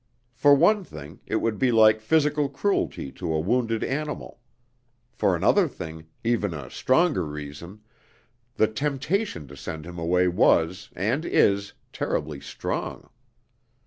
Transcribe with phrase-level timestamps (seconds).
[0.33, 4.39] For one thing, it would be like physical cruelty to a wounded animal.
[5.11, 7.81] For another thing even a stronger reason
[8.55, 13.11] the temptation to send him away was and is terribly strong.